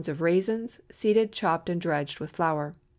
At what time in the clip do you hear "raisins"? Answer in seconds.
0.19-0.81